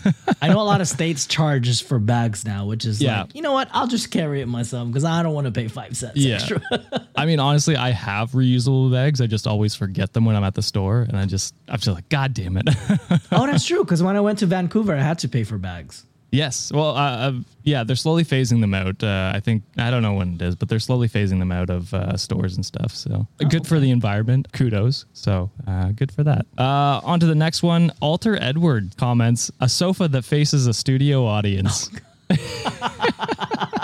I 0.42 0.48
know 0.48 0.60
a 0.60 0.62
lot 0.62 0.80
of 0.80 0.88
states 1.00 1.26
charges 1.26 1.80
for 1.80 1.98
bags 1.98 2.44
now, 2.44 2.66
which 2.66 2.84
is 2.84 3.00
Yeah. 3.00 3.22
like, 3.22 3.34
you 3.34 3.42
know 3.42 3.52
what? 3.52 3.68
I'll 3.72 3.86
just 3.88 4.10
carry 4.10 4.40
it 4.42 4.46
myself 4.46 4.88
because 4.88 5.04
I 5.04 5.22
don't 5.22 5.32
want 5.34 5.46
to 5.46 5.52
pay 5.52 5.68
five 5.68 5.96
cents 5.96 6.16
Yeah. 6.16 6.34
extra. 6.34 6.60
I 7.20 7.26
mean, 7.26 7.38
honestly, 7.38 7.76
I 7.76 7.90
have 7.90 8.30
reusable 8.32 8.90
bags. 8.90 9.20
I 9.20 9.26
just 9.26 9.46
always 9.46 9.74
forget 9.74 10.14
them 10.14 10.24
when 10.24 10.36
I'm 10.36 10.44
at 10.44 10.54
the 10.54 10.62
store, 10.62 11.02
and 11.02 11.16
I 11.18 11.26
just 11.26 11.54
I'm 11.68 11.78
just 11.78 11.94
like, 11.94 12.08
God 12.08 12.32
damn 12.32 12.56
it. 12.56 12.66
oh, 13.32 13.46
that's 13.46 13.66
true. 13.66 13.84
Because 13.84 14.02
when 14.02 14.16
I 14.16 14.20
went 14.20 14.38
to 14.38 14.46
Vancouver, 14.46 14.94
I 14.96 15.02
had 15.02 15.18
to 15.20 15.28
pay 15.28 15.44
for 15.44 15.58
bags. 15.58 16.06
yes. 16.32 16.72
Well, 16.72 16.96
uh, 16.96 17.16
uh, 17.28 17.32
yeah, 17.64 17.84
they're 17.84 17.96
slowly 17.96 18.24
phasing 18.24 18.60
them 18.62 18.72
out. 18.72 19.02
Uh, 19.02 19.32
I 19.34 19.40
think 19.40 19.64
I 19.76 19.90
don't 19.90 20.02
know 20.02 20.14
when 20.14 20.34
it 20.36 20.42
is, 20.42 20.54
but 20.56 20.68
they're 20.70 20.78
slowly 20.78 21.08
phasing 21.08 21.40
them 21.40 21.52
out 21.52 21.68
of 21.68 21.92
uh, 21.92 22.16
stores 22.16 22.56
and 22.56 22.64
stuff. 22.64 22.94
So 22.94 23.26
good 23.50 23.66
for 23.66 23.78
the 23.80 23.90
environment. 23.90 24.52
Kudos. 24.52 25.04
So 25.12 25.50
uh, 25.66 25.88
good 25.92 26.12
for 26.12 26.24
that. 26.24 26.46
Uh, 26.56 27.00
on 27.04 27.20
to 27.20 27.26
the 27.26 27.34
next 27.34 27.62
one. 27.62 27.92
Alter 28.00 28.38
Edward 28.40 28.96
comments 28.96 29.50
a 29.60 29.68
sofa 29.68 30.08
that 30.08 30.24
faces 30.24 30.66
a 30.66 30.72
studio 30.72 31.26
audience. 31.26 31.90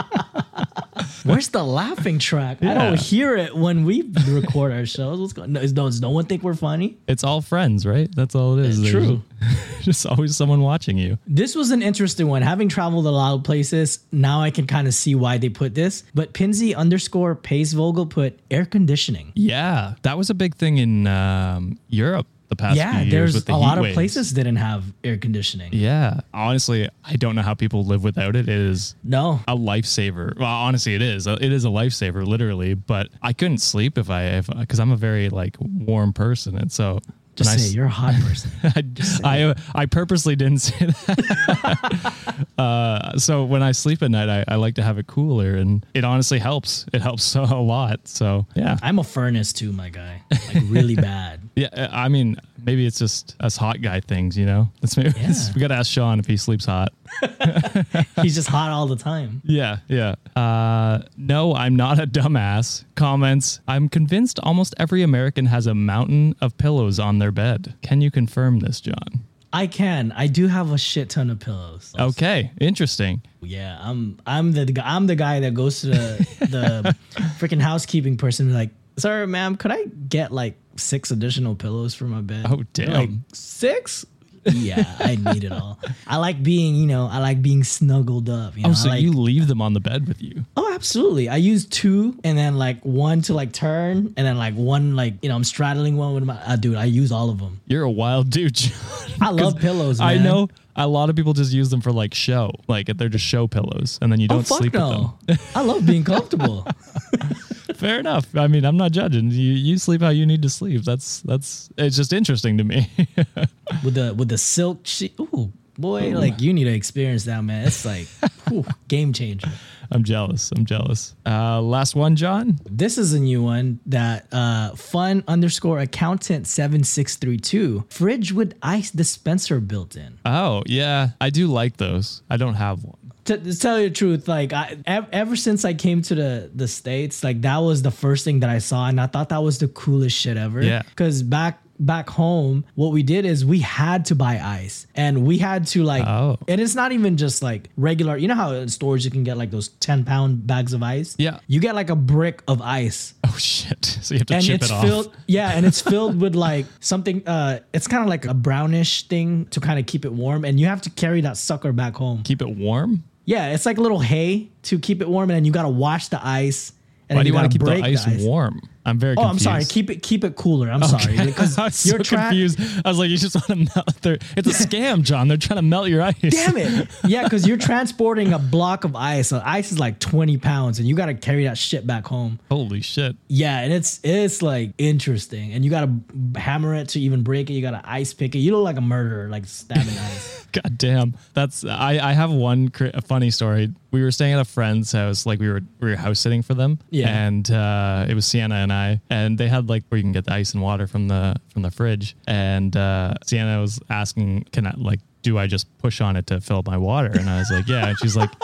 Where's 1.26 1.48
the 1.48 1.64
laughing 1.64 2.18
track? 2.18 2.62
I 2.62 2.74
don't 2.74 3.00
hear 3.00 3.36
it 3.36 3.56
when 3.56 3.84
we 3.84 4.02
record 4.28 4.72
our 4.72 4.86
shows. 4.86 5.20
What's 5.20 5.32
going? 5.32 5.52
No, 5.52 5.60
is- 5.60 5.72
does 5.72 6.00
no 6.00 6.10
one 6.10 6.24
think 6.24 6.42
we're 6.42 6.54
funny? 6.54 6.96
It's 7.08 7.24
all 7.24 7.40
friends, 7.40 7.84
right? 7.84 8.08
That's 8.14 8.34
all 8.34 8.58
it 8.58 8.66
is. 8.66 8.80
It's 8.80 8.90
true. 8.90 9.22
just 9.82 10.06
always 10.06 10.36
someone 10.36 10.60
watching 10.60 10.98
you. 10.98 11.18
This 11.26 11.54
was 11.54 11.70
an 11.70 11.82
interesting 11.82 12.28
one. 12.28 12.42
Having 12.42 12.68
traveled 12.68 13.06
a 13.06 13.10
lot 13.10 13.34
of 13.34 13.44
places, 13.44 14.00
now 14.12 14.40
I 14.40 14.50
can 14.50 14.66
kind 14.66 14.86
of 14.86 14.94
see 14.94 15.14
why 15.14 15.38
they 15.38 15.48
put 15.48 15.74
this. 15.74 16.04
But 16.14 16.32
Pinsy 16.32 16.74
underscore 16.74 17.34
Pace 17.34 17.72
Vogel 17.72 18.06
put 18.06 18.38
air 18.50 18.64
conditioning. 18.64 19.32
Yeah, 19.34 19.94
that 20.02 20.16
was 20.16 20.30
a 20.30 20.34
big 20.34 20.54
thing 20.54 20.78
in 20.78 21.06
um, 21.06 21.78
Europe 21.88 22.26
the 22.48 22.56
past 22.56 22.76
Yeah, 22.76 22.92
few 22.92 23.00
years 23.00 23.10
there's 23.10 23.34
with 23.34 23.46
the 23.46 23.52
a 23.52 23.56
heat 23.56 23.60
lot 23.62 23.78
of 23.78 23.82
waves. 23.82 23.94
places 23.94 24.32
didn't 24.32 24.56
have 24.56 24.84
air 25.04 25.16
conditioning. 25.16 25.70
Yeah, 25.72 26.20
honestly, 26.32 26.88
I 27.04 27.16
don't 27.16 27.34
know 27.34 27.42
how 27.42 27.54
people 27.54 27.84
live 27.84 28.04
without 28.04 28.36
it. 28.36 28.48
It 28.48 28.60
is 28.60 28.94
No, 29.04 29.40
a 29.48 29.56
lifesaver. 29.56 30.36
Well, 30.38 30.46
honestly, 30.48 30.94
it 30.94 31.02
is. 31.02 31.26
It 31.26 31.42
is 31.52 31.64
a 31.64 31.68
lifesaver, 31.68 32.26
literally. 32.26 32.74
But 32.74 33.08
I 33.22 33.32
couldn't 33.32 33.58
sleep 33.58 33.98
if 33.98 34.10
I, 34.10 34.24
if 34.24 34.46
because 34.48 34.78
I'm 34.80 34.92
a 34.92 34.96
very 34.96 35.28
like 35.28 35.56
warm 35.60 36.12
person, 36.12 36.56
and 36.56 36.70
so 36.70 37.00
just 37.36 37.50
I 37.50 37.56
say 37.56 37.66
s- 37.68 37.74
you're 37.74 37.86
a 37.86 37.88
hot 37.90 38.14
person. 38.14 38.50
I, 39.24 39.50
I 39.50 39.54
I 39.74 39.86
purposely 39.86 40.36
didn't 40.36 40.58
say 40.58 40.86
that. 40.86 42.46
uh, 42.58 43.18
so 43.18 43.44
when 43.44 43.62
I 43.62 43.72
sleep 43.72 44.02
at 44.02 44.10
night, 44.10 44.28
I, 44.28 44.44
I 44.48 44.56
like 44.56 44.74
to 44.76 44.82
have 44.82 44.98
it 44.98 45.06
cooler, 45.06 45.54
and 45.56 45.84
it 45.94 46.04
honestly 46.04 46.38
helps. 46.38 46.86
It 46.92 47.02
helps 47.02 47.22
so, 47.24 47.42
a 47.50 47.60
lot. 47.60 48.08
So 48.08 48.46
yeah, 48.54 48.78
I'm 48.82 48.98
a 48.98 49.04
furnace 49.04 49.52
too, 49.52 49.72
my 49.72 49.90
guy. 49.90 50.22
Like 50.30 50.64
really 50.68 50.96
bad. 50.96 51.40
yeah. 51.56 51.88
I 51.92 52.08
mean, 52.08 52.36
maybe 52.66 52.84
it's 52.84 52.98
just 52.98 53.36
us 53.40 53.56
hot 53.56 53.80
guy 53.80 54.00
things, 54.00 54.36
you 54.36 54.44
know. 54.44 54.68
That's 54.82 54.96
maybe 54.96 55.10
Yeah. 55.20 55.32
we 55.54 55.60
got 55.60 55.68
to 55.68 55.74
ask 55.74 55.90
Sean 55.90 56.18
if 56.18 56.26
he 56.26 56.36
sleeps 56.36 56.66
hot. 56.66 56.92
He's 58.22 58.34
just 58.34 58.48
hot 58.48 58.70
all 58.70 58.86
the 58.86 58.96
time. 58.96 59.40
Yeah, 59.44 59.78
yeah. 59.88 60.16
Uh, 60.34 61.02
no, 61.16 61.54
I'm 61.54 61.76
not 61.76 61.98
a 61.98 62.06
dumbass. 62.06 62.84
Comments. 62.96 63.60
I'm 63.68 63.88
convinced 63.88 64.38
almost 64.42 64.74
every 64.78 65.02
American 65.02 65.46
has 65.46 65.66
a 65.66 65.74
mountain 65.74 66.34
of 66.40 66.58
pillows 66.58 66.98
on 66.98 67.18
their 67.20 67.32
bed. 67.32 67.74
Can 67.82 68.00
you 68.00 68.10
confirm 68.10 68.58
this, 68.58 68.80
John? 68.80 69.24
I 69.52 69.68
can. 69.68 70.12
I 70.12 70.26
do 70.26 70.48
have 70.48 70.72
a 70.72 70.76
shit 70.78 71.08
ton 71.08 71.30
of 71.30 71.38
pillows. 71.38 71.94
Okay, 71.98 72.50
interesting. 72.60 73.22
Yeah, 73.40 73.78
I'm 73.80 74.18
I'm 74.26 74.52
the 74.52 74.66
guy 74.66 74.82
I'm 74.84 75.06
the 75.06 75.14
guy 75.14 75.40
that 75.40 75.54
goes 75.54 75.80
to 75.82 75.86
the 75.86 76.26
the 76.40 76.96
freaking 77.38 77.60
housekeeping 77.62 78.16
person 78.18 78.52
like, 78.52 78.70
"Sir, 78.98 79.26
ma'am, 79.26 79.56
could 79.56 79.70
I 79.70 79.84
get 80.08 80.32
like 80.32 80.58
six 80.78 81.10
additional 81.10 81.54
pillows 81.54 81.94
for 81.94 82.04
my 82.04 82.20
bed?" 82.20 82.46
Oh, 82.48 82.64
damn. 82.72 82.92
Like, 82.92 83.10
six? 83.32 84.04
yeah, 84.52 84.84
I 85.00 85.16
need 85.16 85.42
it 85.42 85.50
all. 85.50 85.80
I 86.06 86.18
like 86.18 86.40
being, 86.40 86.76
you 86.76 86.86
know, 86.86 87.08
I 87.10 87.18
like 87.18 87.42
being 87.42 87.64
snuggled 87.64 88.30
up. 88.30 88.56
You 88.56 88.62
know, 88.62 88.68
Oh, 88.70 88.74
so 88.74 88.88
like, 88.90 89.02
you 89.02 89.10
leave 89.12 89.48
them 89.48 89.60
on 89.60 89.72
the 89.72 89.80
bed 89.80 90.06
with 90.06 90.22
you? 90.22 90.44
Oh, 90.56 90.72
absolutely. 90.72 91.28
I 91.28 91.34
use 91.34 91.66
two 91.66 92.16
and 92.22 92.38
then 92.38 92.56
like 92.56 92.80
one 92.84 93.22
to 93.22 93.34
like 93.34 93.50
turn 93.52 94.14
and 94.16 94.24
then 94.24 94.38
like 94.38 94.54
one 94.54 94.94
like 94.94 95.14
you 95.20 95.28
know 95.30 95.34
I'm 95.34 95.42
straddling 95.42 95.96
one 95.96 96.14
with 96.14 96.22
my 96.22 96.36
uh, 96.46 96.54
dude. 96.54 96.76
I 96.76 96.84
use 96.84 97.10
all 97.10 97.28
of 97.28 97.40
them. 97.40 97.60
You're 97.66 97.82
a 97.82 97.90
wild 97.90 98.30
dude, 98.30 98.54
John. 98.54 98.78
I 99.20 99.30
love 99.30 99.56
pillows. 99.58 99.98
I 100.00 100.16
know 100.18 100.48
a 100.76 100.86
lot 100.86 101.10
of 101.10 101.16
people 101.16 101.32
just 101.32 101.52
use 101.52 101.70
them 101.70 101.80
for 101.80 101.90
like 101.90 102.14
show, 102.14 102.52
like 102.68 102.86
they're 102.86 103.08
just 103.08 103.24
show 103.24 103.48
pillows, 103.48 103.98
and 104.00 104.12
then 104.12 104.20
you 104.20 104.28
Oh 104.30 104.34
don't 104.36 104.46
fuck 104.46 104.58
sleep 104.58 104.74
no! 104.74 105.18
with 105.26 105.56
I 105.56 105.62
love 105.62 105.84
being 105.86 106.04
comfortable. 106.04 106.64
Fair 107.76 108.00
enough. 108.00 108.26
I 108.36 108.46
mean, 108.46 108.64
I'm 108.64 108.76
not 108.76 108.92
judging. 108.92 109.30
You 109.30 109.52
you 109.52 109.78
sleep 109.78 110.00
how 110.00 110.08
you 110.10 110.26
need 110.26 110.42
to 110.42 110.50
sleep. 110.50 110.82
That's 110.82 111.20
that's. 111.22 111.68
It's 111.76 111.96
just 111.96 112.12
interesting 112.12 112.58
to 112.58 112.64
me. 112.64 112.90
with 113.84 113.94
the 113.94 114.14
with 114.14 114.28
the 114.28 114.38
silk 114.38 114.86
sheet. 114.86 115.14
Ooh, 115.20 115.52
boy, 115.78 116.10
like 116.10 116.40
you 116.40 116.52
need 116.52 116.64
to 116.64 116.74
experience 116.74 117.24
that, 117.24 117.42
man. 117.42 117.66
It's 117.66 117.84
like 117.84 118.06
whew, 118.48 118.64
game 118.88 119.12
changer. 119.12 119.50
I'm 119.90 120.02
jealous. 120.02 120.50
I'm 120.50 120.66
jealous. 120.66 121.14
Uh, 121.24 121.60
last 121.60 121.94
one, 121.94 122.16
John. 122.16 122.58
This 122.64 122.98
is 122.98 123.12
a 123.12 123.20
new 123.20 123.42
one 123.42 123.78
that 123.86 124.26
uh, 124.32 124.74
fun 124.74 125.22
underscore 125.28 125.78
accountant 125.78 126.46
seven 126.46 126.82
six 126.82 127.16
three 127.16 127.38
two 127.38 127.84
fridge 127.88 128.32
with 128.32 128.54
ice 128.62 128.90
dispenser 128.90 129.60
built 129.60 129.96
in. 129.96 130.18
Oh 130.24 130.62
yeah, 130.66 131.10
I 131.20 131.30
do 131.30 131.46
like 131.46 131.76
those. 131.76 132.22
I 132.30 132.36
don't 132.36 132.54
have 132.54 132.84
one. 132.84 133.05
To, 133.26 133.36
to 133.38 133.58
tell 133.58 133.80
you 133.80 133.88
the 133.88 133.94
truth, 133.94 134.28
like 134.28 134.52
I, 134.52 134.76
ev- 134.86 135.08
ever 135.12 135.36
since 135.36 135.64
I 135.64 135.74
came 135.74 136.02
to 136.02 136.14
the 136.14 136.50
the 136.54 136.68
states, 136.68 137.22
like 137.24 137.42
that 137.42 137.58
was 137.58 137.82
the 137.82 137.90
first 137.90 138.24
thing 138.24 138.40
that 138.40 138.50
I 138.50 138.58
saw, 138.58 138.86
and 138.88 139.00
I 139.00 139.06
thought 139.06 139.28
that 139.30 139.42
was 139.42 139.58
the 139.58 139.68
coolest 139.68 140.16
shit 140.16 140.36
ever. 140.36 140.62
Yeah. 140.62 140.82
Because 140.82 141.22
back 141.22 141.60
back 141.78 142.08
home, 142.08 142.64
what 142.74 142.90
we 142.90 143.02
did 143.02 143.26
is 143.26 143.44
we 143.44 143.58
had 143.58 144.06
to 144.06 144.14
buy 144.14 144.38
ice, 144.40 144.86
and 144.94 145.26
we 145.26 145.36
had 145.36 145.66
to 145.66 145.82
like, 145.82 146.06
Oh. 146.06 146.38
and 146.48 146.58
it's 146.58 146.74
not 146.74 146.92
even 146.92 147.18
just 147.18 147.42
like 147.42 147.68
regular. 147.76 148.16
You 148.16 148.28
know 148.28 148.34
how 148.34 148.52
in 148.52 148.68
stores 148.68 149.04
you 149.04 149.10
can 149.10 149.24
get 149.24 149.36
like 149.36 149.50
those 149.50 149.68
ten 149.68 150.04
pound 150.04 150.46
bags 150.46 150.72
of 150.72 150.82
ice. 150.82 151.14
Yeah. 151.18 151.40
You 151.48 151.60
get 151.60 151.74
like 151.74 151.90
a 151.90 151.96
brick 151.96 152.42
of 152.48 152.62
ice 152.62 153.12
Oh 153.24 153.36
shit! 153.38 153.98
So 154.06 154.14
you 154.14 154.20
have 154.20 154.26
to 154.28 154.34
and 154.36 154.44
chip 154.44 154.62
it's 154.62 154.70
it 154.70 154.72
off. 154.72 154.84
filled 154.84 155.16
yeah 155.26 155.50
and 155.50 155.66
it's 155.66 155.80
filled 155.80 156.20
with 156.20 156.34
like 156.36 156.64
something 156.80 157.26
uh 157.26 157.58
it's 157.74 157.88
kind 157.88 158.02
of 158.04 158.08
like 158.08 158.24
a 158.24 158.34
brownish 158.34 159.08
thing 159.08 159.46
to 159.46 159.58
kind 159.60 159.80
of 159.80 159.86
keep 159.86 160.04
it 160.04 160.12
warm 160.12 160.44
and 160.44 160.60
you 160.60 160.66
have 160.66 160.80
to 160.82 160.90
carry 160.90 161.20
that 161.22 161.36
sucker 161.36 161.72
back 161.72 161.96
home 161.96 162.22
Keep 162.22 162.40
it 162.42 162.56
warm. 162.56 163.02
Yeah 163.26 163.52
it's 163.52 163.66
like 163.66 163.76
a 163.76 163.82
little 163.82 164.00
hay 164.00 164.48
to 164.62 164.78
keep 164.78 165.02
it 165.02 165.08
warm 165.08 165.28
and 165.28 165.36
then 165.36 165.44
you 165.44 165.52
got 165.52 165.62
to 165.62 165.68
wash 165.68 166.08
the 166.08 166.26
ice 166.26 166.72
and 167.08 167.16
Why 167.16 167.22
do 167.22 167.28
you 167.28 167.34
want 167.34 167.44
gotta 167.44 167.52
keep 167.52 167.60
the 167.60 167.66
break 167.66 167.84
ice, 167.84 168.24
warm? 168.24 168.60
I'm 168.84 168.98
very. 168.98 169.14
Confused. 169.14 169.26
Oh 169.26 169.30
i'm 169.30 169.38
sorry 169.38 169.64
keep 169.64 169.90
it 169.90 170.02
keep 170.02 170.24
it 170.24 170.34
cooler 170.36 170.70
i'm 170.70 170.82
sorry 170.82 171.16
because 171.24 171.56
I 171.58 171.64
was 171.64 171.86
you're 171.86 171.98
trying 172.00 172.30
confused. 172.30 172.60
I 172.84 172.88
was 172.88 172.98
like, 172.98 173.10
you 173.10 173.16
just 173.16 173.34
want 173.34 173.46
to 173.46 173.56
melt. 173.56 174.02
Their, 174.02 174.18
it's 174.36 174.48
a 174.48 174.66
scam, 174.66 175.02
John. 175.02 175.28
They're 175.28 175.36
trying 175.36 175.58
to 175.58 175.62
melt 175.62 175.88
your 175.88 176.02
ice. 176.02 176.16
Damn 176.20 176.56
it! 176.56 176.88
Yeah, 177.04 177.22
because 177.24 177.46
you're 177.46 177.56
transporting 177.58 178.32
a 178.32 178.38
block 178.38 178.84
of 178.84 178.96
ice. 178.96 179.28
So 179.28 179.40
ice 179.44 179.70
is 179.70 179.78
like 179.78 180.00
20 180.00 180.38
pounds, 180.38 180.78
and 180.78 180.88
you 180.88 180.94
got 180.96 181.06
to 181.06 181.14
carry 181.14 181.44
that 181.44 181.58
shit 181.58 181.86
back 181.86 182.06
home. 182.06 182.40
Holy 182.48 182.80
shit! 182.80 183.16
Yeah, 183.28 183.60
and 183.60 183.72
it's 183.72 184.00
it's 184.02 184.42
like 184.42 184.72
interesting, 184.78 185.52
and 185.52 185.64
you 185.64 185.70
gotta 185.70 185.92
hammer 186.36 186.74
it 186.74 186.88
to 186.90 187.00
even 187.00 187.22
break 187.22 187.50
it. 187.50 187.54
You 187.54 187.62
gotta 187.62 187.82
ice 187.84 188.14
pick 188.14 188.34
it. 188.34 188.38
You 188.38 188.56
look 188.56 188.64
like 188.64 188.78
a 188.78 188.80
murderer, 188.80 189.28
like 189.28 189.46
stabbing 189.46 189.86
ice. 189.86 190.45
God 190.62 190.78
damn. 190.78 191.16
That's 191.34 191.64
I. 191.64 191.98
I 191.98 192.12
have 192.12 192.32
one 192.32 192.68
cr- 192.70 192.86
a 192.94 193.02
funny 193.02 193.30
story. 193.30 193.72
We 193.90 194.02
were 194.02 194.10
staying 194.10 194.34
at 194.34 194.40
a 194.40 194.44
friend's 194.44 194.92
house, 194.92 195.26
like 195.26 195.38
we 195.38 195.48
were 195.48 195.60
we 195.80 195.90
were 195.90 195.96
house 195.96 196.20
sitting 196.20 196.42
for 196.42 196.54
them. 196.54 196.78
Yeah. 196.90 197.08
And 197.08 197.50
uh, 197.50 198.06
it 198.08 198.14
was 198.14 198.26
Sienna 198.26 198.56
and 198.56 198.72
I, 198.72 199.00
and 199.10 199.36
they 199.38 199.48
had 199.48 199.68
like 199.68 199.84
where 199.88 199.98
you 199.98 200.02
can 200.02 200.12
get 200.12 200.24
the 200.24 200.32
ice 200.32 200.54
and 200.54 200.62
water 200.62 200.86
from 200.86 201.08
the 201.08 201.36
from 201.48 201.62
the 201.62 201.70
fridge. 201.70 202.16
And 202.26 202.76
uh, 202.76 203.14
Sienna 203.26 203.60
was 203.60 203.80
asking, 203.90 204.44
"Can 204.52 204.66
I 204.66 204.74
like 204.76 205.00
do 205.22 205.38
I 205.38 205.46
just 205.46 205.66
push 205.78 206.00
on 206.00 206.16
it 206.16 206.26
to 206.28 206.40
fill 206.40 206.58
up 206.58 206.66
my 206.66 206.78
water?" 206.78 207.10
And 207.10 207.28
I 207.28 207.38
was 207.38 207.50
like, 207.50 207.68
"Yeah." 207.68 207.88
And 207.88 207.98
she's 207.98 208.16
like. 208.16 208.30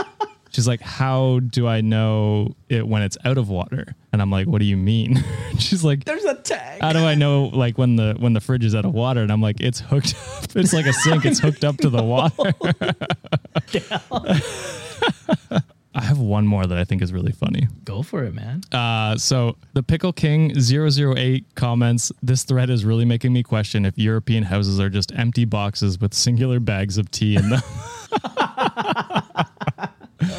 She's 0.54 0.69
like, 0.69 0.83
how 0.83 1.40
do 1.40 1.66
I 1.66 1.81
know 1.81 2.54
it 2.69 2.87
when 2.87 3.00
it's 3.00 3.16
out 3.25 3.38
of 3.38 3.49
water? 3.49 3.97
And 4.12 4.21
I'm 4.21 4.31
like, 4.31 4.47
what 4.47 4.59
do 4.59 4.66
you 4.66 4.76
mean? 4.76 5.25
She's 5.59 5.83
like, 5.83 6.04
There's 6.04 6.25
a 6.25 6.35
tag. 6.35 6.81
how 6.83 6.92
do 6.92 6.99
I 6.99 7.14
know 7.14 7.45
like 7.45 7.78
when 7.78 7.97
the 7.97 8.14
when 8.19 8.35
the 8.35 8.40
fridge 8.40 8.64
is 8.64 8.75
out 8.75 8.85
of 8.85 8.92
water? 8.92 9.23
And 9.23 9.33
I'm 9.33 9.40
like, 9.40 9.61
it's 9.61 9.81
hooked 9.81 10.14
up. 10.14 10.54
It's 10.57 10.75
like 10.75 10.85
a 10.87 10.92
sink. 10.92 11.25
It's 11.25 11.38
hooked 11.40 11.64
up 11.64 11.78
to 11.78 11.88
the 11.88 12.02
water. 12.02 12.52
I 15.95 16.02
have 16.02 16.19
one 16.19 16.47
more 16.47 16.66
that 16.66 16.76
I 16.78 16.85
think 16.85 17.00
is 17.02 17.12
really 17.12 17.33
funny. 17.33 17.69
Go 17.85 18.02
for 18.02 18.25
it, 18.25 18.35
man. 18.35 18.62
Uh, 18.73 19.16
so 19.16 19.57
the 19.75 19.83
Pickle 19.83 20.12
King 20.12 20.52
008 20.59 21.54
comments, 21.54 22.11
this 22.23 22.45
thread 22.45 22.71
is 22.71 22.85
really 22.85 23.04
making 23.04 23.33
me 23.33 23.42
question 23.42 23.85
if 23.85 23.97
European 23.99 24.42
houses 24.45 24.81
are 24.81 24.88
just 24.90 25.12
empty 25.14 25.45
boxes 25.45 25.99
with 26.00 26.14
singular 26.14 26.61
bags 26.61 26.97
of 26.99 27.11
tea 27.11 27.37
in 27.37 27.49
them. 27.50 27.61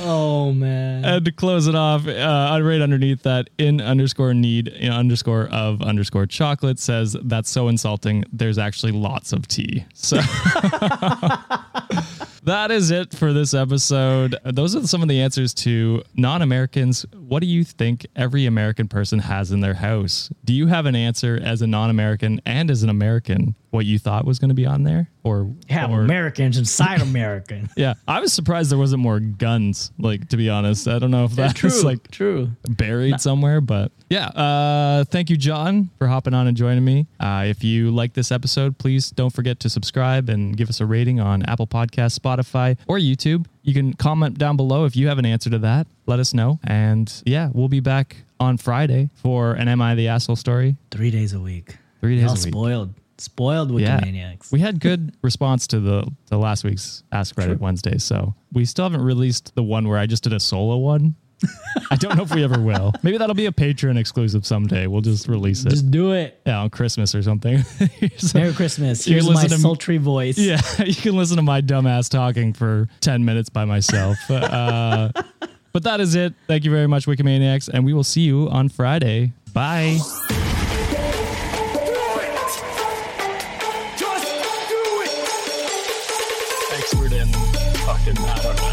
Oh 0.05 0.51
man. 0.53 1.05
and 1.05 1.25
to 1.25 1.31
close 1.31 1.67
it 1.67 1.75
off, 1.75 2.07
uh, 2.07 2.59
right 2.61 2.81
underneath 2.81 3.23
that, 3.23 3.49
in 3.57 3.81
underscore 3.81 4.33
need 4.33 4.67
in 4.67 4.91
underscore 4.91 5.47
of 5.51 5.81
underscore 5.81 6.25
chocolate 6.25 6.79
says 6.79 7.15
that's 7.23 7.49
so 7.49 7.67
insulting. 7.67 8.23
There's 8.31 8.57
actually 8.57 8.91
lots 8.93 9.33
of 9.33 9.47
tea. 9.47 9.85
So 9.93 10.17
that 12.43 12.67
is 12.71 12.91
it 12.91 13.13
for 13.13 13.33
this 13.33 13.53
episode. 13.53 14.35
Those 14.45 14.75
are 14.75 14.85
some 14.87 15.01
of 15.01 15.07
the 15.07 15.21
answers 15.21 15.53
to 15.55 16.03
non-Americans. 16.15 17.05
What 17.33 17.41
do 17.41 17.47
you 17.47 17.63
think 17.63 18.05
every 18.15 18.45
American 18.45 18.87
person 18.87 19.17
has 19.17 19.51
in 19.51 19.61
their 19.61 19.73
house? 19.73 20.29
Do 20.45 20.53
you 20.53 20.67
have 20.67 20.85
an 20.85 20.95
answer 20.95 21.39
as 21.43 21.63
a 21.63 21.67
non-American 21.67 22.39
and 22.45 22.69
as 22.69 22.83
an 22.83 22.89
American? 22.89 23.55
What 23.71 23.87
you 23.87 23.97
thought 23.97 24.23
was 24.23 24.37
going 24.37 24.49
to 24.49 24.53
be 24.53 24.67
on 24.67 24.83
there, 24.83 25.09
or 25.23 25.51
yeah, 25.67 25.89
or 25.89 26.01
Americans 26.01 26.59
inside 26.59 27.01
American. 27.09 27.69
yeah, 27.75 27.95
I 28.07 28.19
was 28.19 28.31
surprised 28.31 28.69
there 28.69 28.77
wasn't 28.77 29.01
more 29.01 29.19
guns. 29.19 29.91
Like 29.97 30.29
to 30.29 30.37
be 30.37 30.47
honest, 30.47 30.87
I 30.87 30.99
don't 30.99 31.09
know 31.09 31.23
if 31.23 31.31
that's 31.31 31.55
true. 31.55 31.81
like 31.81 32.11
true. 32.11 32.51
buried 32.69 33.19
somewhere, 33.19 33.61
but 33.61 33.91
yeah. 34.11 34.27
Uh, 34.27 35.03
thank 35.05 35.31
you, 35.31 35.35
John, 35.35 35.89
for 35.97 36.05
hopping 36.05 36.35
on 36.35 36.45
and 36.45 36.55
joining 36.55 36.85
me. 36.85 37.07
Uh, 37.19 37.45
if 37.47 37.63
you 37.63 37.89
like 37.89 38.13
this 38.13 38.31
episode, 38.31 38.77
please 38.77 39.09
don't 39.09 39.33
forget 39.33 39.59
to 39.61 39.71
subscribe 39.71 40.29
and 40.29 40.55
give 40.55 40.69
us 40.69 40.79
a 40.79 40.85
rating 40.85 41.19
on 41.19 41.41
Apple 41.49 41.65
Podcasts, 41.65 42.19
Spotify, 42.19 42.77
or 42.85 42.99
YouTube. 42.99 43.47
You 43.63 43.73
can 43.73 43.93
comment 43.93 44.37
down 44.37 44.57
below 44.57 44.85
if 44.85 44.95
you 44.95 45.07
have 45.07 45.17
an 45.19 45.25
answer 45.25 45.49
to 45.49 45.59
that. 45.59 45.87
Let 46.05 46.19
us 46.19 46.33
know. 46.33 46.59
And 46.65 47.11
yeah, 47.25 47.49
we'll 47.53 47.69
be 47.69 47.79
back 47.79 48.17
on 48.39 48.57
Friday 48.57 49.09
for 49.15 49.53
an 49.53 49.67
Am 49.69 49.81
I 49.81 49.95
the 49.95 50.09
Asshole 50.09 50.35
story. 50.35 50.75
Three 50.91 51.11
days 51.11 51.33
a 51.33 51.39
week. 51.39 51.77
Three 52.01 52.15
days 52.15 52.23
Y'all 52.23 52.31
a 52.31 52.35
week. 52.35 52.53
spoiled. 52.53 52.93
Spoiled 53.17 53.79
Yeah. 53.79 54.01
Wikimaniacs. 54.01 54.51
We 54.51 54.59
had 54.59 54.79
good 54.81 55.13
response 55.21 55.67
to 55.67 55.79
the 55.79 56.11
to 56.29 56.37
last 56.37 56.63
week's 56.65 57.03
Ask 57.11 57.35
Reddit 57.35 57.59
Wednesday, 57.59 57.97
so 57.99 58.35
we 58.51 58.65
still 58.65 58.83
haven't 58.83 59.03
released 59.03 59.55
the 59.55 59.63
one 59.63 59.87
where 59.87 59.97
I 59.97 60.07
just 60.07 60.23
did 60.23 60.33
a 60.33 60.39
solo 60.41 60.77
one. 60.77 61.15
I 61.91 61.95
don't 61.95 62.15
know 62.17 62.23
if 62.23 62.33
we 62.33 62.43
ever 62.43 62.59
will. 62.59 62.93
Maybe 63.03 63.17
that'll 63.17 63.35
be 63.35 63.45
a 63.45 63.51
Patreon 63.51 63.97
exclusive 63.97 64.45
someday. 64.45 64.87
We'll 64.87 65.01
just 65.01 65.27
release 65.27 65.65
it. 65.65 65.69
Just 65.69 65.91
do 65.91 66.11
it. 66.13 66.39
yeah, 66.45 66.59
on 66.61 66.69
Christmas 66.69 67.13
or 67.15 67.21
something. 67.23 67.63
So- 68.17 68.39
Merry 68.39 68.53
Christmas. 68.53 69.05
Here's 69.05 69.25
my 69.27 69.33
listen 69.33 69.49
to 69.49 69.57
sultry 69.59 69.97
voice. 69.97 70.37
yeah, 70.37 70.61
you 70.83 70.95
can 70.95 71.15
listen 71.15 71.37
to 71.37 71.43
my 71.43 71.61
dumbass 71.61 72.09
talking 72.09 72.53
for 72.53 72.87
10 73.01 73.23
minutes 73.25 73.49
by 73.49 73.65
myself. 73.65 74.17
Uh, 74.29 75.11
but 75.71 75.83
that 75.83 75.99
is 75.99 76.15
it. 76.15 76.33
Thank 76.47 76.63
you 76.65 76.71
very 76.71 76.87
much, 76.87 77.05
Wikimaniacs, 77.05 77.69
and 77.69 77.85
we 77.85 77.93
will 77.93 78.03
see 78.03 78.21
you 78.21 78.49
on 78.49 78.69
Friday. 78.69 79.33
Bye. 79.53 79.99
Expert 86.75 87.13
in 87.13 87.27
fucking, 87.85 88.17
I 88.17 88.39
don't 88.41 88.55
know. 88.57 88.72